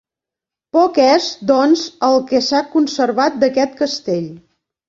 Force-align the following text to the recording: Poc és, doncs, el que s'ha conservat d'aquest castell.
Poc 0.77 0.97
és, 1.03 1.27
doncs, 1.51 1.83
el 2.09 2.19
que 2.33 2.43
s'ha 2.49 2.65
conservat 2.73 3.41
d'aquest 3.45 3.81
castell. 3.83 4.29